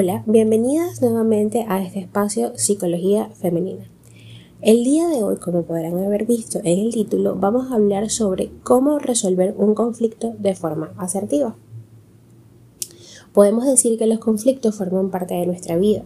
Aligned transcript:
Hola, 0.00 0.22
bienvenidas 0.26 1.02
nuevamente 1.02 1.66
a 1.68 1.82
este 1.82 1.98
espacio 1.98 2.56
Psicología 2.56 3.30
Femenina. 3.30 3.90
El 4.60 4.84
día 4.84 5.08
de 5.08 5.24
hoy, 5.24 5.38
como 5.38 5.64
podrán 5.64 5.98
haber 5.98 6.24
visto 6.24 6.60
en 6.62 6.78
el 6.78 6.94
título, 6.94 7.34
vamos 7.34 7.72
a 7.72 7.74
hablar 7.74 8.08
sobre 8.08 8.52
cómo 8.62 9.00
resolver 9.00 9.56
un 9.58 9.74
conflicto 9.74 10.36
de 10.38 10.54
forma 10.54 10.92
asertiva. 10.98 11.56
Podemos 13.32 13.66
decir 13.66 13.98
que 13.98 14.06
los 14.06 14.20
conflictos 14.20 14.76
forman 14.76 15.10
parte 15.10 15.34
de 15.34 15.46
nuestra 15.46 15.76
vida, 15.76 16.04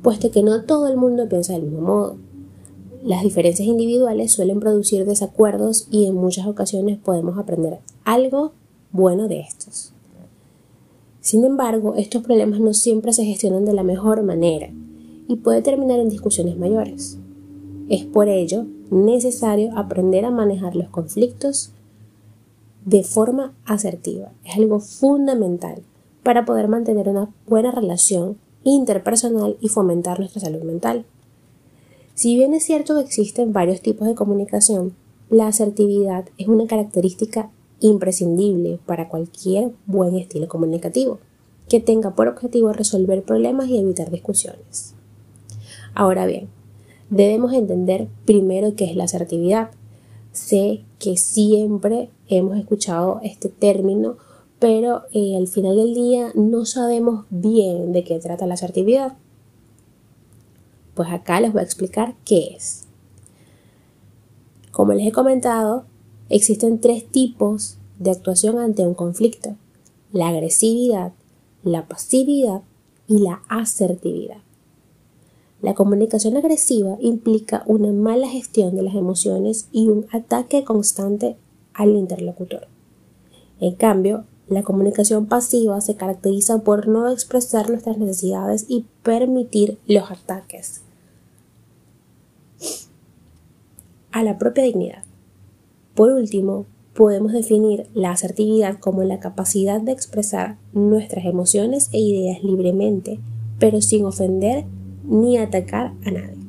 puesto 0.00 0.30
que 0.30 0.44
no 0.44 0.62
todo 0.62 0.86
el 0.86 0.96
mundo 0.96 1.28
piensa 1.28 1.54
del 1.54 1.62
mismo 1.62 1.80
modo. 1.80 2.16
Las 3.02 3.24
diferencias 3.24 3.66
individuales 3.66 4.30
suelen 4.30 4.60
producir 4.60 5.04
desacuerdos 5.06 5.88
y 5.90 6.06
en 6.06 6.14
muchas 6.14 6.46
ocasiones 6.46 6.98
podemos 6.98 7.36
aprender 7.36 7.80
algo 8.04 8.52
bueno 8.92 9.26
de 9.26 9.40
estos. 9.40 9.93
Sin 11.24 11.42
embargo, 11.46 11.94
estos 11.94 12.22
problemas 12.22 12.60
no 12.60 12.74
siempre 12.74 13.14
se 13.14 13.24
gestionan 13.24 13.64
de 13.64 13.72
la 13.72 13.82
mejor 13.82 14.22
manera 14.22 14.68
y 15.26 15.36
puede 15.36 15.62
terminar 15.62 15.98
en 15.98 16.10
discusiones 16.10 16.58
mayores. 16.58 17.16
Es 17.88 18.04
por 18.04 18.28
ello 18.28 18.66
necesario 18.90 19.70
aprender 19.74 20.26
a 20.26 20.30
manejar 20.30 20.76
los 20.76 20.90
conflictos 20.90 21.72
de 22.84 23.04
forma 23.04 23.54
asertiva. 23.64 24.32
Es 24.44 24.56
algo 24.56 24.80
fundamental 24.80 25.82
para 26.22 26.44
poder 26.44 26.68
mantener 26.68 27.08
una 27.08 27.32
buena 27.48 27.70
relación 27.70 28.36
interpersonal 28.62 29.56
y 29.62 29.68
fomentar 29.68 30.18
nuestra 30.18 30.42
salud 30.42 30.62
mental. 30.62 31.06
Si 32.12 32.36
bien 32.36 32.52
es 32.52 32.64
cierto 32.64 32.96
que 32.96 33.00
existen 33.00 33.54
varios 33.54 33.80
tipos 33.80 34.06
de 34.06 34.14
comunicación, 34.14 34.92
la 35.30 35.46
asertividad 35.46 36.26
es 36.36 36.48
una 36.48 36.66
característica 36.66 37.50
imprescindible 37.84 38.78
para 38.86 39.08
cualquier 39.08 39.72
buen 39.86 40.16
estilo 40.16 40.48
comunicativo, 40.48 41.18
que 41.68 41.80
tenga 41.80 42.14
por 42.14 42.28
objetivo 42.28 42.72
resolver 42.72 43.22
problemas 43.22 43.68
y 43.68 43.78
evitar 43.78 44.10
discusiones. 44.10 44.94
Ahora 45.94 46.24
bien, 46.24 46.48
debemos 47.10 47.52
entender 47.52 48.08
primero 48.24 48.74
qué 48.74 48.86
es 48.86 48.96
la 48.96 49.04
asertividad. 49.04 49.70
Sé 50.32 50.84
que 50.98 51.16
siempre 51.18 52.10
hemos 52.28 52.56
escuchado 52.56 53.20
este 53.22 53.50
término, 53.50 54.16
pero 54.58 55.02
eh, 55.12 55.36
al 55.36 55.46
final 55.46 55.76
del 55.76 55.94
día 55.94 56.32
no 56.34 56.64
sabemos 56.64 57.26
bien 57.28 57.92
de 57.92 58.02
qué 58.02 58.18
trata 58.18 58.46
la 58.46 58.54
asertividad. 58.54 59.16
Pues 60.94 61.10
acá 61.10 61.40
les 61.40 61.52
voy 61.52 61.60
a 61.60 61.64
explicar 61.64 62.14
qué 62.24 62.54
es. 62.56 62.86
Como 64.72 64.94
les 64.94 65.06
he 65.06 65.12
comentado, 65.12 65.84
existen 66.28 66.80
tres 66.80 67.06
tipos 67.06 67.78
de 67.98 68.10
actuación 68.10 68.58
ante 68.58 68.86
un 68.86 68.94
conflicto. 68.94 69.56
La 70.12 70.28
agresividad, 70.28 71.12
la 71.62 71.86
pasividad 71.88 72.62
y 73.06 73.18
la 73.18 73.42
asertividad. 73.48 74.38
La 75.60 75.74
comunicación 75.74 76.36
agresiva 76.36 76.96
implica 77.00 77.62
una 77.66 77.90
mala 77.92 78.28
gestión 78.28 78.76
de 78.76 78.82
las 78.82 78.94
emociones 78.94 79.68
y 79.72 79.88
un 79.88 80.06
ataque 80.12 80.62
constante 80.62 81.36
al 81.72 81.96
interlocutor. 81.96 82.68
En 83.60 83.74
cambio, 83.74 84.24
la 84.46 84.62
comunicación 84.62 85.26
pasiva 85.26 85.80
se 85.80 85.96
caracteriza 85.96 86.58
por 86.58 86.86
no 86.86 87.10
expresar 87.10 87.70
nuestras 87.70 87.96
necesidades 87.96 88.66
y 88.68 88.84
permitir 89.02 89.78
los 89.86 90.10
ataques 90.10 90.82
a 94.12 94.22
la 94.22 94.38
propia 94.38 94.64
dignidad. 94.64 95.02
Por 95.94 96.10
último, 96.10 96.66
podemos 96.94 97.32
definir 97.32 97.88
la 97.94 98.10
asertividad 98.10 98.78
como 98.78 99.02
la 99.02 99.20
capacidad 99.20 99.80
de 99.80 99.92
expresar 99.92 100.58
nuestras 100.72 101.24
emociones 101.24 101.88
e 101.92 102.00
ideas 102.00 102.42
libremente, 102.42 103.20
pero 103.58 103.80
sin 103.80 104.04
ofender 104.04 104.64
ni 105.04 105.36
atacar 105.38 105.92
a 106.04 106.10
nadie. 106.10 106.44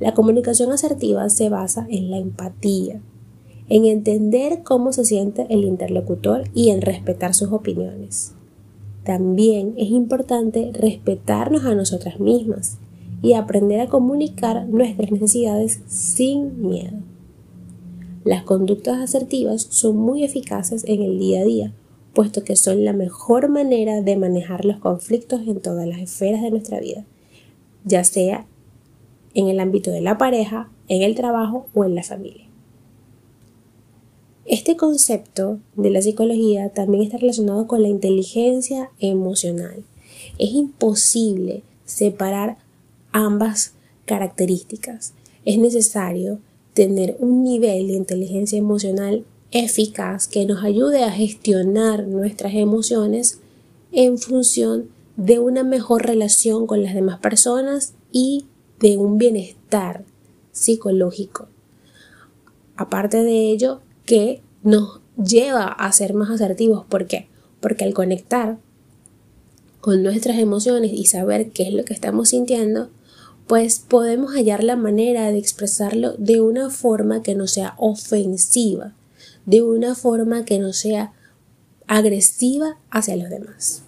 La 0.00 0.14
comunicación 0.14 0.70
asertiva 0.70 1.28
se 1.28 1.48
basa 1.48 1.86
en 1.90 2.10
la 2.10 2.18
empatía, 2.18 3.00
en 3.68 3.84
entender 3.84 4.62
cómo 4.62 4.92
se 4.92 5.04
siente 5.04 5.46
el 5.50 5.64
interlocutor 5.64 6.44
y 6.54 6.70
en 6.70 6.80
respetar 6.80 7.34
sus 7.34 7.50
opiniones. 7.52 8.34
También 9.04 9.74
es 9.76 9.90
importante 9.90 10.70
respetarnos 10.72 11.64
a 11.64 11.74
nosotras 11.74 12.20
mismas 12.20 12.78
y 13.22 13.32
aprender 13.32 13.80
a 13.80 13.88
comunicar 13.88 14.68
nuestras 14.68 15.10
necesidades 15.10 15.80
sin 15.88 16.60
miedo. 16.68 16.98
Las 18.28 18.42
conductas 18.42 18.98
asertivas 18.98 19.68
son 19.70 19.96
muy 19.96 20.22
eficaces 20.22 20.84
en 20.86 21.00
el 21.00 21.18
día 21.18 21.40
a 21.40 21.44
día, 21.44 21.72
puesto 22.12 22.44
que 22.44 22.56
son 22.56 22.84
la 22.84 22.92
mejor 22.92 23.48
manera 23.48 24.02
de 24.02 24.18
manejar 24.18 24.66
los 24.66 24.76
conflictos 24.80 25.40
en 25.46 25.60
todas 25.60 25.86
las 25.86 26.00
esferas 26.00 26.42
de 26.42 26.50
nuestra 26.50 26.78
vida, 26.78 27.06
ya 27.86 28.04
sea 28.04 28.46
en 29.32 29.48
el 29.48 29.58
ámbito 29.60 29.90
de 29.90 30.02
la 30.02 30.18
pareja, 30.18 30.70
en 30.88 31.00
el 31.00 31.14
trabajo 31.14 31.68
o 31.72 31.86
en 31.86 31.94
la 31.94 32.02
familia. 32.02 32.44
Este 34.44 34.76
concepto 34.76 35.58
de 35.74 35.88
la 35.88 36.02
psicología 36.02 36.68
también 36.68 37.04
está 37.04 37.16
relacionado 37.16 37.66
con 37.66 37.80
la 37.80 37.88
inteligencia 37.88 38.90
emocional. 39.00 39.84
Es 40.36 40.50
imposible 40.50 41.62
separar 41.86 42.58
ambas 43.10 43.72
características. 44.04 45.14
Es 45.46 45.56
necesario 45.56 46.40
tener 46.78 47.16
un 47.18 47.42
nivel 47.42 47.88
de 47.88 47.94
inteligencia 47.94 48.56
emocional 48.56 49.24
eficaz 49.50 50.28
que 50.28 50.46
nos 50.46 50.62
ayude 50.62 51.02
a 51.02 51.10
gestionar 51.10 52.06
nuestras 52.06 52.54
emociones 52.54 53.40
en 53.90 54.16
función 54.16 54.88
de 55.16 55.40
una 55.40 55.64
mejor 55.64 56.06
relación 56.06 56.68
con 56.68 56.84
las 56.84 56.94
demás 56.94 57.18
personas 57.18 57.94
y 58.12 58.46
de 58.78 58.96
un 58.96 59.18
bienestar 59.18 60.04
psicológico. 60.52 61.48
Aparte 62.76 63.24
de 63.24 63.50
ello, 63.50 63.80
que 64.06 64.40
nos 64.62 65.00
lleva 65.16 65.64
a 65.64 65.90
ser 65.90 66.14
más 66.14 66.30
asertivos. 66.30 66.86
¿Por 66.86 67.08
qué? 67.08 67.26
Porque 67.58 67.82
al 67.82 67.92
conectar 67.92 68.58
con 69.80 70.04
nuestras 70.04 70.38
emociones 70.38 70.92
y 70.92 71.06
saber 71.06 71.50
qué 71.50 71.64
es 71.64 71.74
lo 71.74 71.84
que 71.84 71.94
estamos 71.94 72.28
sintiendo, 72.28 72.88
pues 73.48 73.78
podemos 73.78 74.34
hallar 74.34 74.62
la 74.62 74.76
manera 74.76 75.30
de 75.32 75.38
expresarlo 75.38 76.12
de 76.18 76.42
una 76.42 76.68
forma 76.68 77.22
que 77.22 77.34
no 77.34 77.46
sea 77.46 77.74
ofensiva, 77.78 78.94
de 79.46 79.62
una 79.62 79.94
forma 79.94 80.44
que 80.44 80.58
no 80.58 80.74
sea 80.74 81.14
agresiva 81.86 82.76
hacia 82.90 83.16
los 83.16 83.30
demás. 83.30 83.82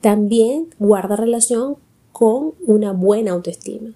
También 0.00 0.74
guarda 0.80 1.14
relación 1.14 1.76
con 2.10 2.54
una 2.66 2.92
buena 2.92 3.32
autoestima. 3.32 3.94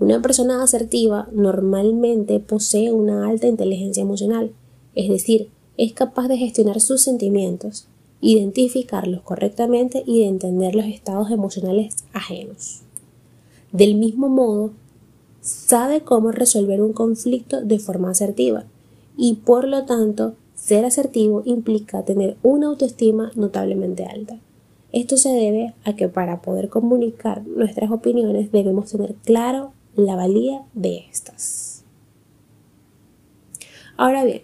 Una 0.00 0.20
persona 0.20 0.60
asertiva 0.60 1.28
normalmente 1.32 2.40
posee 2.40 2.90
una 2.90 3.28
alta 3.28 3.46
inteligencia 3.46 4.02
emocional, 4.02 4.52
es 4.96 5.08
decir, 5.08 5.50
es 5.76 5.92
capaz 5.92 6.26
de 6.26 6.36
gestionar 6.36 6.80
sus 6.80 7.02
sentimientos, 7.02 7.86
identificarlos 8.22 9.20
correctamente 9.22 10.02
y 10.06 10.20
de 10.20 10.28
entender 10.28 10.74
los 10.74 10.86
estados 10.86 11.30
emocionales 11.30 11.96
ajenos. 12.14 12.82
Del 13.72 13.96
mismo 13.96 14.28
modo, 14.28 14.70
sabe 15.40 16.02
cómo 16.02 16.30
resolver 16.30 16.80
un 16.80 16.92
conflicto 16.92 17.60
de 17.60 17.80
forma 17.80 18.10
asertiva 18.10 18.64
y 19.16 19.34
por 19.34 19.66
lo 19.66 19.84
tanto 19.84 20.34
ser 20.54 20.84
asertivo 20.84 21.42
implica 21.44 22.04
tener 22.04 22.36
una 22.42 22.68
autoestima 22.68 23.32
notablemente 23.34 24.04
alta. 24.04 24.38
Esto 24.92 25.16
se 25.16 25.30
debe 25.30 25.74
a 25.84 25.96
que 25.96 26.08
para 26.08 26.42
poder 26.42 26.68
comunicar 26.68 27.44
nuestras 27.46 27.90
opiniones 27.90 28.52
debemos 28.52 28.90
tener 28.90 29.14
claro 29.24 29.72
la 29.96 30.14
valía 30.14 30.62
de 30.74 30.98
estas. 31.10 31.84
Ahora 33.96 34.24
bien, 34.24 34.42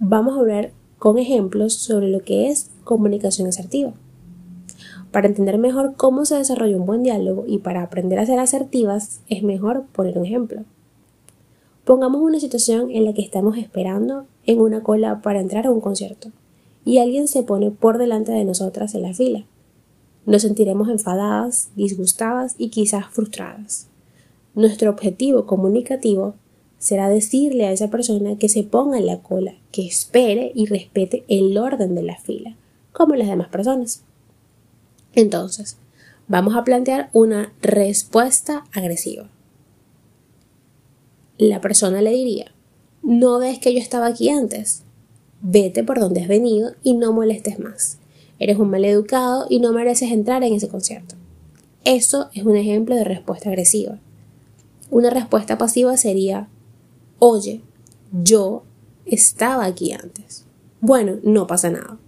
vamos 0.00 0.36
a 0.36 0.40
hablar 0.40 0.72
con 0.98 1.18
ejemplos 1.18 1.74
sobre 1.74 2.08
lo 2.08 2.20
que 2.20 2.48
es 2.48 2.70
comunicación 2.84 3.48
asertiva. 3.48 3.92
Para 5.10 5.28
entender 5.28 5.58
mejor 5.58 5.94
cómo 5.96 6.24
se 6.24 6.36
desarrolla 6.36 6.76
un 6.76 6.86
buen 6.86 7.02
diálogo 7.02 7.44
y 7.46 7.58
para 7.58 7.82
aprender 7.82 8.18
a 8.18 8.26
ser 8.26 8.38
asertivas 8.38 9.20
es 9.28 9.42
mejor 9.42 9.84
poner 9.92 10.18
un 10.18 10.26
ejemplo. 10.26 10.64
Pongamos 11.84 12.20
una 12.20 12.38
situación 12.38 12.90
en 12.90 13.06
la 13.06 13.14
que 13.14 13.22
estamos 13.22 13.56
esperando 13.56 14.26
en 14.44 14.60
una 14.60 14.82
cola 14.82 15.22
para 15.22 15.40
entrar 15.40 15.66
a 15.66 15.70
un 15.70 15.80
concierto 15.80 16.30
y 16.84 16.98
alguien 16.98 17.28
se 17.28 17.42
pone 17.42 17.70
por 17.70 17.96
delante 17.96 18.32
de 18.32 18.44
nosotras 18.44 18.94
en 18.94 19.02
la 19.02 19.14
fila. 19.14 19.44
Nos 20.26 20.42
sentiremos 20.42 20.90
enfadadas, 20.90 21.70
disgustadas 21.76 22.54
y 22.58 22.68
quizás 22.68 23.06
frustradas. 23.06 23.88
Nuestro 24.54 24.90
objetivo 24.90 25.46
comunicativo 25.46 26.34
será 26.78 27.08
decirle 27.08 27.66
a 27.66 27.72
esa 27.72 27.88
persona 27.90 28.36
que 28.38 28.48
se 28.48 28.62
ponga 28.62 28.98
en 28.98 29.06
la 29.06 29.20
cola, 29.20 29.54
que 29.72 29.86
espere 29.86 30.52
y 30.54 30.66
respete 30.66 31.24
el 31.28 31.56
orden 31.58 31.94
de 31.94 32.02
la 32.02 32.16
fila, 32.16 32.56
como 32.92 33.14
las 33.14 33.28
demás 33.28 33.48
personas. 33.48 34.02
Entonces, 35.14 35.76
vamos 36.28 36.56
a 36.56 36.64
plantear 36.64 37.10
una 37.12 37.52
respuesta 37.60 38.64
agresiva. 38.72 39.28
La 41.36 41.60
persona 41.60 42.02
le 42.02 42.10
diría, 42.10 42.52
¿no 43.02 43.38
ves 43.38 43.58
que 43.58 43.72
yo 43.72 43.80
estaba 43.80 44.06
aquí 44.06 44.28
antes? 44.28 44.84
vete 45.40 45.84
por 45.84 46.00
donde 46.00 46.20
has 46.22 46.28
venido 46.28 46.72
y 46.82 46.94
no 46.94 47.12
molestes 47.12 47.58
más. 47.58 47.98
Eres 48.38 48.58
un 48.58 48.70
mal 48.70 48.84
educado 48.84 49.46
y 49.48 49.60
no 49.60 49.72
mereces 49.72 50.12
entrar 50.12 50.42
en 50.44 50.54
ese 50.54 50.68
concierto. 50.68 51.16
Eso 51.84 52.28
es 52.34 52.44
un 52.44 52.56
ejemplo 52.56 52.94
de 52.94 53.04
respuesta 53.04 53.48
agresiva. 53.48 53.98
Una 54.90 55.10
respuesta 55.10 55.58
pasiva 55.58 55.96
sería, 55.96 56.48
oye, 57.18 57.62
yo 58.12 58.64
estaba 59.06 59.64
aquí 59.64 59.92
antes. 59.92 60.44
Bueno, 60.80 61.18
no 61.22 61.46
pasa 61.46 61.70
nada. 61.70 61.98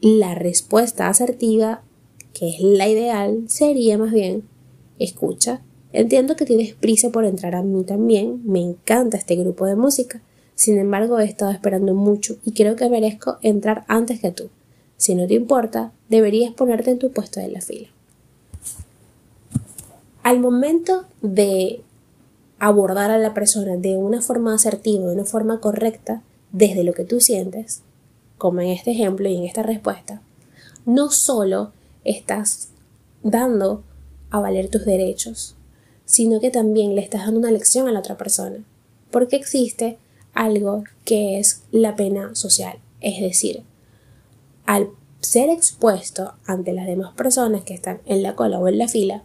La 0.00 0.34
respuesta 0.34 1.08
asertiva, 1.08 1.82
que 2.32 2.48
es 2.48 2.60
la 2.60 2.88
ideal, 2.88 3.44
sería 3.48 3.98
más 3.98 4.12
bien, 4.12 4.44
escucha, 4.98 5.62
entiendo 5.92 6.36
que 6.36 6.44
tienes 6.44 6.74
prisa 6.74 7.10
por 7.10 7.24
entrar 7.24 7.54
a 7.54 7.62
mí 7.62 7.84
también, 7.84 8.42
me 8.44 8.60
encanta 8.60 9.16
este 9.16 9.36
grupo 9.36 9.66
de 9.66 9.76
música, 9.76 10.22
sin 10.54 10.78
embargo 10.78 11.18
he 11.18 11.24
estado 11.24 11.50
esperando 11.50 11.94
mucho 11.94 12.36
y 12.44 12.52
creo 12.52 12.76
que 12.76 12.88
merezco 12.88 13.38
entrar 13.42 13.84
antes 13.88 14.20
que 14.20 14.30
tú. 14.30 14.50
Si 14.96 15.14
no 15.14 15.26
te 15.26 15.34
importa, 15.34 15.92
deberías 16.08 16.52
ponerte 16.52 16.90
en 16.90 16.98
tu 16.98 17.12
puesto 17.12 17.40
de 17.40 17.48
la 17.48 17.60
fila. 17.60 17.88
Al 20.24 20.40
momento 20.40 21.04
de 21.22 21.82
abordar 22.58 23.10
a 23.10 23.18
la 23.18 23.34
persona 23.34 23.76
de 23.76 23.96
una 23.96 24.20
forma 24.20 24.54
asertiva, 24.54 25.06
de 25.06 25.14
una 25.14 25.24
forma 25.24 25.60
correcta, 25.60 26.22
desde 26.52 26.84
lo 26.84 26.92
que 26.92 27.04
tú 27.04 27.20
sientes, 27.20 27.82
como 28.36 28.60
en 28.60 28.68
este 28.68 28.92
ejemplo 28.92 29.28
y 29.28 29.36
en 29.36 29.44
esta 29.44 29.62
respuesta, 29.62 30.22
no 30.86 31.10
solo 31.10 31.72
estás 32.04 32.68
dando 33.22 33.82
a 34.30 34.40
valer 34.40 34.70
tus 34.70 34.84
derechos, 34.84 35.56
sino 36.04 36.40
que 36.40 36.50
también 36.50 36.94
le 36.94 37.02
estás 37.02 37.26
dando 37.26 37.40
una 37.40 37.50
lección 37.50 37.86
a 37.88 37.92
la 37.92 38.00
otra 38.00 38.16
persona, 38.16 38.64
porque 39.10 39.36
existe 39.36 39.98
algo 40.34 40.84
que 41.04 41.38
es 41.38 41.62
la 41.70 41.96
pena 41.96 42.34
social, 42.34 42.78
es 43.00 43.20
decir, 43.20 43.62
al 44.66 44.90
ser 45.20 45.50
expuesto 45.50 46.34
ante 46.46 46.72
las 46.72 46.86
demás 46.86 47.12
personas 47.14 47.64
que 47.64 47.74
están 47.74 48.00
en 48.06 48.22
la 48.22 48.36
cola 48.36 48.58
o 48.58 48.68
en 48.68 48.78
la 48.78 48.88
fila, 48.88 49.24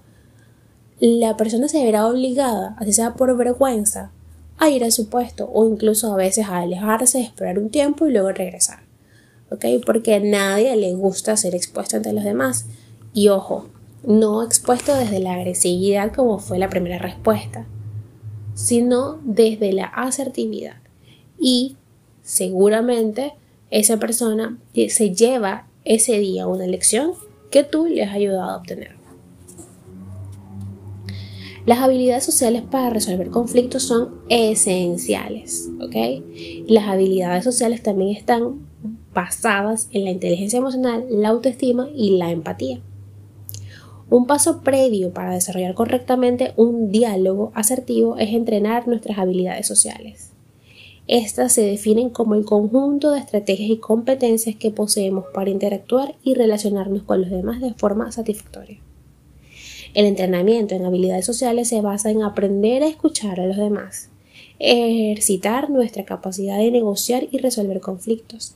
la 1.00 1.38
persona 1.38 1.68
se 1.68 1.84
verá 1.84 2.07
obligada, 2.07 2.75
así 2.80 2.94
sea 2.94 3.13
por 3.13 3.36
vergüenza, 3.36 4.12
a 4.57 4.69
ir 4.69 4.84
a 4.84 4.92
su 4.92 5.10
puesto 5.10 5.50
o 5.51 5.68
incluso 5.68 6.13
a 6.13 6.16
veces 6.16 6.45
a 6.45 6.60
alejarse, 6.60 7.22
esperar 7.22 7.60
un 7.60 7.69
tiempo 7.69 8.07
y 8.07 8.12
luego 8.12 8.31
regresar. 8.31 8.80
Porque 9.86 10.16
a 10.16 10.19
nadie 10.19 10.75
le 10.75 10.94
gusta 10.94 11.38
ser 11.38 11.54
expuesto 11.54 11.98
ante 11.98 12.13
los 12.13 12.24
demás. 12.24 12.66
Y 13.13 13.30
ojo, 13.30 13.68
no 14.04 14.44
expuesto 14.44 14.95
desde 14.95 15.19
la 15.19 15.34
agresividad 15.34 16.13
como 16.13 16.40
fue 16.40 16.57
la 16.57 16.69
primera 16.69 16.98
respuesta, 16.98 17.66
sino 18.56 19.19
desde 19.24 19.72
la 19.74 19.86
asertividad. 19.86 20.78
Y 21.39 21.78
seguramente 22.24 23.34
esa 23.69 23.98
persona 23.98 24.57
se 24.74 25.13
lleva 25.13 25.68
ese 25.86 26.18
día 26.19 26.48
una 26.48 26.66
lección 26.66 27.13
que 27.51 27.63
tú 27.63 27.86
le 27.86 28.04
has 28.04 28.13
ayudado 28.16 28.50
a 28.50 28.57
obtener. 28.57 29.03
Las 31.65 31.80
habilidades 31.80 32.25
sociales 32.25 32.62
para 32.69 32.89
resolver 32.89 33.30
conflictos 33.30 33.83
son 33.83 34.15
esenciales, 34.27 35.69
¿ok? 35.80 35.95
Las 36.68 36.89
habilidades 36.89 37.45
sociales 37.45 37.81
también 37.81 38.13
están 38.13 38.68
basadas 39.13 39.88
en 39.92 40.04
la 40.04 40.12
inteligencia 40.12 40.60
emocional, 40.60 41.06
la 41.10 41.30
autoestima 41.30 41.88
y 41.95 42.18
la 42.18 42.31
empatía. 42.31 42.81
Un 44.10 44.27
paso 44.27 44.62
previo 44.62 45.13
para 45.13 45.33
desarrollar 45.33 45.74
correctamente 45.74 46.51
un 46.57 46.92
diálogo 46.92 47.54
asertivo 47.56 48.18
es 48.18 48.33
entrenar 48.33 48.86
nuestras 48.86 49.18
habilidades 49.18 49.65
sociales. 49.65 50.31
Estas 51.07 51.54
se 51.54 51.62
definen 51.62 52.10
como 52.10 52.36
el 52.36 52.44
conjunto 52.44 53.12
de 53.12 53.19
estrategias 53.19 53.69
y 53.69 53.77
competencias 53.77 54.57
que 54.57 54.71
poseemos 54.71 55.25
para 55.33 55.50
interactuar 55.50 56.15
y 56.24 56.33
relacionarnos 56.33 57.04
con 57.04 57.21
los 57.21 57.30
demás 57.30 57.62
de 57.62 57.74
forma 57.74 58.12
satisfactoria. 58.12 58.80
El 59.94 60.06
entrenamiento 60.06 60.74
en 60.74 60.86
habilidades 60.86 61.25
sociales 61.25 61.68
se 61.68 61.81
basa 61.81 62.10
en 62.10 62.24
aprender 62.24 62.81
a 62.81 62.88
escuchar 62.88 63.40
a 63.40 63.45
los 63.45 63.57
demás, 63.57 64.10
ejercitar 64.57 65.69
nuestra 65.69 66.04
capacidad 66.04 66.57
de 66.57 66.72
negociar 66.72 67.28
y 67.30 67.38
resolver 67.38 67.80
conflictos, 67.80 68.56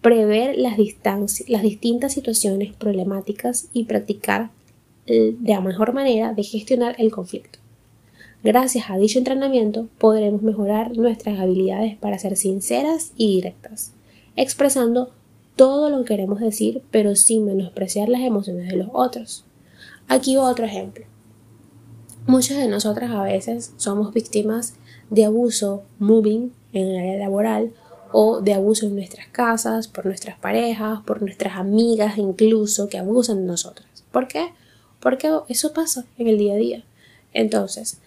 prever 0.00 0.56
las, 0.56 0.76
distintas 0.78 2.14
situaciones 2.14 2.72
problemáticas 2.72 3.68
y 3.74 3.84
practicar 3.84 4.50
eh, 5.06 5.34
de 5.38 5.52
la 5.52 5.60
mejor 5.60 5.92
manera 5.92 6.32
de 6.32 6.42
gestionar 6.42 6.96
el 6.98 7.10
conflicto. 7.10 7.58
Gracias 8.42 8.88
a 8.88 8.96
dicho 8.96 9.18
entrenamiento 9.18 9.88
podremos 9.98 10.42
mejorar 10.42 10.96
nuestras 10.96 11.38
habilidades 11.38 11.96
para 11.96 12.18
ser 12.18 12.36
sinceras 12.36 13.12
y 13.16 13.34
directas, 13.34 13.92
expresando 14.36 15.10
todo 15.56 15.90
lo 15.90 15.98
que 15.98 16.14
queremos 16.14 16.40
decir 16.40 16.82
pero 16.90 17.14
sin 17.14 17.44
menospreciar 17.44 18.08
las 18.08 18.22
emociones 18.22 18.68
de 18.68 18.76
los 18.76 18.88
otros. 18.92 19.44
Aquí 20.08 20.38
otro 20.38 20.64
ejemplo. 20.64 21.04
Muchas 22.26 22.56
de 22.56 22.66
nosotras 22.66 23.10
a 23.10 23.22
veces 23.22 23.74
somos 23.76 24.14
víctimas 24.14 24.74
de 25.10 25.26
abuso 25.26 25.82
moving 25.98 26.52
en 26.72 26.88
el 26.88 26.98
área 26.98 27.18
laboral 27.18 27.72
o 28.12 28.40
de 28.40 28.54
abuso 28.54 28.86
en 28.86 28.94
nuestras 28.94 29.28
casas, 29.28 29.86
por 29.86 30.06
nuestras 30.06 30.38
parejas, 30.38 31.00
por 31.04 31.20
nuestras 31.20 31.58
amigas 31.58 32.16
incluso 32.16 32.88
que 32.88 32.96
abusan 32.96 33.42
de 33.42 33.46
nosotras. 33.48 33.86
¿Por 34.10 34.28
qué? 34.28 34.48
Porque 34.98 35.30
eso 35.48 35.74
pasa 35.74 36.06
en 36.16 36.26
el 36.26 36.38
día 36.38 36.54
a 36.54 36.56
día. 36.56 36.84
Entonces, 37.34 37.98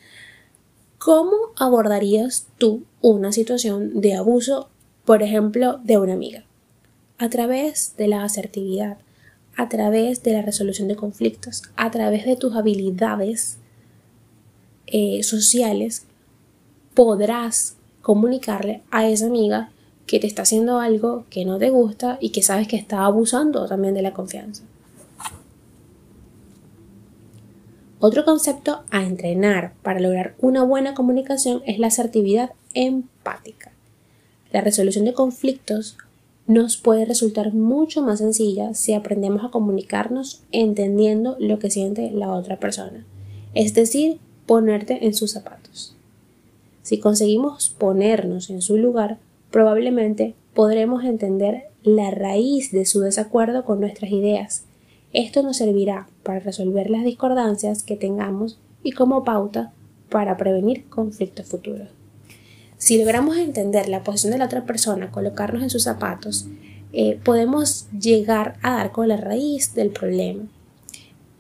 ¿cómo 0.97 1.35
abordarías 1.55 2.47
tú 2.57 2.83
una 3.01 3.31
situación 3.31 4.01
de 4.01 4.15
abuso, 4.15 4.69
por 5.05 5.21
ejemplo, 5.21 5.79
de 5.83 5.99
una 5.99 6.13
amiga? 6.13 6.45
A 7.19 7.29
través 7.29 7.95
de 7.97 8.07
la 8.07 8.23
asertividad, 8.23 8.97
a 9.55 9.69
través 9.69 10.23
de 10.23 10.33
la 10.33 10.41
resolución 10.41 10.87
de 10.87 10.95
conflictos, 10.95 11.63
a 11.75 11.91
través 11.91 12.25
de 12.25 12.35
tus 12.35 12.55
habilidades 12.55 13.57
eh, 14.87 15.23
sociales, 15.23 16.05
podrás 16.93 17.75
comunicarle 18.01 18.81
a 18.91 19.07
esa 19.07 19.27
amiga 19.27 19.71
que 20.05 20.19
te 20.19 20.27
está 20.27 20.41
haciendo 20.41 20.79
algo 20.79 21.25
que 21.29 21.45
no 21.45 21.57
te 21.57 21.69
gusta 21.69 22.17
y 22.19 22.31
que 22.31 22.41
sabes 22.41 22.67
que 22.67 22.75
está 22.75 23.05
abusando 23.05 23.67
también 23.67 23.93
de 23.93 24.01
la 24.01 24.13
confianza. 24.13 24.63
Otro 27.99 28.25
concepto 28.25 28.83
a 28.89 29.03
entrenar 29.03 29.73
para 29.83 29.99
lograr 29.99 30.33
una 30.39 30.63
buena 30.63 30.95
comunicación 30.95 31.61
es 31.67 31.77
la 31.77 31.87
asertividad 31.87 32.51
empática. 32.73 33.71
La 34.51 34.61
resolución 34.61 35.05
de 35.05 35.13
conflictos 35.13 35.97
nos 36.47 36.77
puede 36.77 37.05
resultar 37.05 37.53
mucho 37.53 38.01
más 38.01 38.19
sencilla 38.19 38.73
si 38.73 38.93
aprendemos 38.93 39.43
a 39.43 39.49
comunicarnos 39.49 40.41
entendiendo 40.51 41.35
lo 41.39 41.59
que 41.59 41.69
siente 41.69 42.11
la 42.11 42.31
otra 42.31 42.59
persona, 42.59 43.05
es 43.53 43.73
decir, 43.73 44.19
ponerte 44.45 45.05
en 45.05 45.13
sus 45.13 45.31
zapatos. 45.31 45.95
Si 46.81 46.99
conseguimos 46.99 47.69
ponernos 47.69 48.49
en 48.49 48.61
su 48.61 48.77
lugar, 48.77 49.19
probablemente 49.51 50.33
podremos 50.53 51.03
entender 51.03 51.65
la 51.83 52.11
raíz 52.11 52.71
de 52.71 52.85
su 52.85 52.99
desacuerdo 53.01 53.63
con 53.63 53.79
nuestras 53.79 54.11
ideas. 54.11 54.65
Esto 55.13 55.43
nos 55.43 55.57
servirá 55.57 56.07
para 56.23 56.39
resolver 56.39 56.89
las 56.89 57.03
discordancias 57.03 57.83
que 57.83 57.95
tengamos 57.95 58.59
y 58.83 58.91
como 58.91 59.23
pauta 59.23 59.71
para 60.09 60.37
prevenir 60.37 60.85
conflictos 60.89 61.45
futuros. 61.45 62.00
Si 62.81 62.97
logramos 62.97 63.37
entender 63.37 63.87
la 63.89 64.03
posición 64.03 64.31
de 64.31 64.39
la 64.39 64.45
otra 64.45 64.65
persona, 64.65 65.11
colocarnos 65.11 65.61
en 65.61 65.69
sus 65.69 65.83
zapatos, 65.83 66.47
eh, 66.93 67.19
podemos 67.23 67.85
llegar 67.91 68.57
a 68.63 68.77
dar 68.77 68.91
con 68.91 69.07
la 69.07 69.17
raíz 69.17 69.75
del 69.75 69.91
problema. 69.91 70.45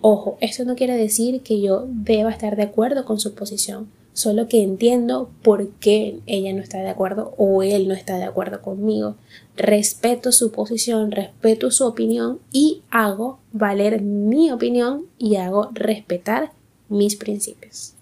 Ojo, 0.01 0.37
esto 0.39 0.65
no 0.65 0.75
quiere 0.75 0.95
decir 0.95 1.41
que 1.41 1.59
yo 1.59 1.87
deba 1.89 2.29
estar 2.29 2.55
de 2.55 2.61
acuerdo 2.61 3.05
con 3.05 3.19
su 3.19 3.33
posición 3.33 3.89
solo 4.13 4.47
que 4.47 4.61
entiendo 4.61 5.31
por 5.41 5.69
qué 5.79 6.19
ella 6.27 6.53
no 6.53 6.61
está 6.61 6.77
de 6.79 6.89
acuerdo 6.89 7.33
o 7.37 7.63
él 7.63 7.87
no 7.87 7.95
está 7.95 8.17
de 8.17 8.25
acuerdo 8.25 8.61
conmigo. 8.61 9.15
Respeto 9.57 10.31
su 10.31 10.51
posición, 10.51 11.09
respeto 11.09 11.71
su 11.71 11.87
opinión 11.87 12.39
y 12.51 12.83
hago 12.91 13.39
valer 13.51 14.03
mi 14.03 14.51
opinión 14.51 15.07
y 15.17 15.37
hago 15.37 15.69
respetar 15.73 16.51
mis 16.87 17.15
principios. 17.15 17.95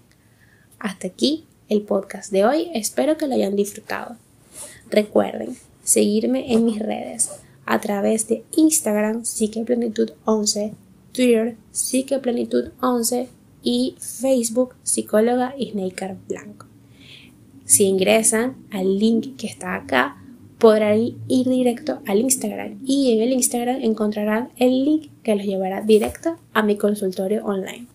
Hasta 0.80 1.08
aquí 1.08 1.46
el 1.70 1.84
podcast 1.84 2.32
de 2.32 2.46
hoy, 2.46 2.70
espero 2.74 3.18
que 3.18 3.28
lo 3.28 3.36
hayan 3.36 3.56
disfrutado. 3.56 4.18
Recuerden 4.90 5.56
seguirme 5.84 6.52
en 6.54 6.66
mis 6.66 6.80
redes 6.80 7.30
a 7.66 7.80
través 7.80 8.28
de 8.28 8.44
Instagram, 8.58 9.24
Plenitud 9.66 10.12
11, 10.26 10.74
Twitter, 11.14 11.56
Plenitud 12.22 12.70
11 12.82 13.30
y 13.64 13.96
Facebook 14.00 14.76
Psicóloga 14.84 15.54
Snaker 15.60 16.18
Blanco. 16.28 16.66
Si 17.66 17.84
ingresan 17.84 18.58
al 18.72 18.98
link 18.98 19.38
que 19.38 19.46
está 19.46 19.76
acá, 19.76 20.18
podrán 20.58 21.00
ir 21.28 21.48
directo 21.48 22.02
al 22.08 22.20
Instagram 22.20 22.80
y 22.84 23.14
en 23.14 23.22
el 23.22 23.32
Instagram 23.32 23.82
encontrarán 23.82 24.50
el 24.58 24.84
link 24.84 25.12
que 25.24 25.36
los 25.36 25.46
llevará 25.46 25.82
directo 25.82 26.38
a 26.54 26.64
mi 26.64 26.78
consultorio 26.78 27.46
online. 27.46 27.88